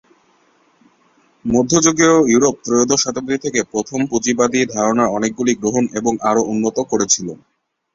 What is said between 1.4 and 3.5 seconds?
মধ্যযুগীয় ইউরোপ ত্রয়োদশ শতাব্দী